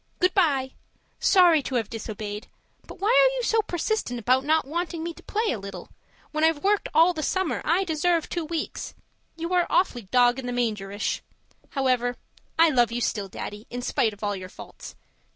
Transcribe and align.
Goodbye 0.19 0.71
sorry 1.19 1.61
to 1.61 1.75
have 1.75 1.87
disobeyed, 1.87 2.47
but 2.87 2.97
why 2.99 3.09
are 3.09 3.35
you 3.35 3.43
so 3.43 3.61
persistent 3.61 4.19
about 4.19 4.43
not 4.43 4.65
wanting 4.65 5.03
me 5.03 5.13
to 5.13 5.21
play 5.21 5.51
a 5.51 5.59
little? 5.59 5.89
When 6.31 6.43
I've 6.43 6.63
worked 6.63 6.89
all 6.91 7.13
the 7.13 7.21
summer 7.21 7.61
I 7.63 7.83
deserve 7.83 8.27
two 8.27 8.43
weeks. 8.45 8.95
You 9.37 9.53
are 9.53 9.67
awfully 9.69 10.07
dog 10.11 10.39
in 10.39 10.47
the 10.47 10.53
mangerish. 10.53 11.21
However 11.69 12.17
I 12.57 12.69
love 12.71 12.91
you 12.91 12.99
still, 12.99 13.27
Daddy, 13.27 13.67
in 13.69 13.83
spite 13.83 14.11
of 14.11 14.23
all 14.23 14.35
your 14.35 14.49
faults. 14.49 14.95